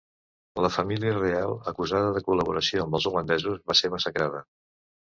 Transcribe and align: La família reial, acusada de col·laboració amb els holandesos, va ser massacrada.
La 0.65 0.71
família 0.77 1.11
reial, 1.17 1.53
acusada 1.73 2.09
de 2.17 2.25
col·laboració 2.31 2.87
amb 2.89 3.01
els 3.01 3.09
holandesos, 3.13 3.65
va 3.73 3.79
ser 3.83 3.95
massacrada. 3.99 4.45